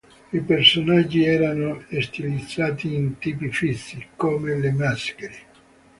I 0.33 0.39
personaggi 0.41 1.23
erano 1.25 1.83
stilizzati 1.99 2.91
in 2.95 3.19
tipi 3.19 3.51
fissi, 3.51 4.03
come 4.15 4.57
le 4.57 4.71
maschere. 4.71 5.35